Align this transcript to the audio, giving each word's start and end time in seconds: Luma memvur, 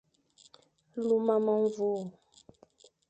Luma 1.07 1.35
memvur, 1.45 2.01